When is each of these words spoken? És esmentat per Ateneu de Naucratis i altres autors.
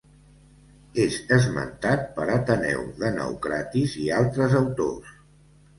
És 1.03 1.17
esmentat 1.37 2.09
per 2.17 2.25
Ateneu 2.39 2.83
de 3.05 3.15
Naucratis 3.21 3.97
i 4.07 4.11
altres 4.23 4.59
autors. 4.67 5.19